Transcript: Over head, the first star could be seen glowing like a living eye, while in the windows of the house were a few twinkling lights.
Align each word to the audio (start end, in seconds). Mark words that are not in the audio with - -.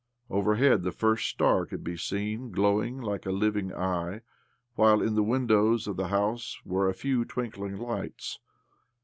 Over 0.31 0.55
head, 0.55 0.81
the 0.81 0.91
first 0.91 1.29
star 1.29 1.67
could 1.67 1.83
be 1.83 1.95
seen 1.95 2.49
glowing 2.49 2.99
like 3.01 3.27
a 3.27 3.31
living 3.31 3.71
eye, 3.71 4.21
while 4.73 4.99
in 4.99 5.13
the 5.13 5.21
windows 5.21 5.85
of 5.85 5.95
the 5.95 6.07
house 6.07 6.59
were 6.65 6.89
a 6.89 6.93
few 6.95 7.23
twinkling 7.23 7.77
lights. 7.77 8.39